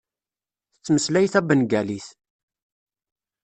Tettmeslay 0.73 1.27
tabengalit. 1.33 2.07